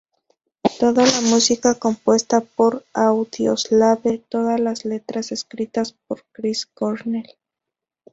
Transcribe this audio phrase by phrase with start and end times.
[0.79, 7.27] Toda la música compuesta por Audioslave, todas las letras escritas por Chris Cornell.